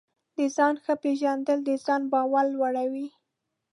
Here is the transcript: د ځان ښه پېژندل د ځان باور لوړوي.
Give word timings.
د 0.37 0.39
ځان 0.55 0.75
ښه 0.83 0.93
پېژندل 1.03 1.59
د 1.65 1.69
ځان 1.85 2.01
باور 2.11 2.45
لوړوي. 2.55 3.07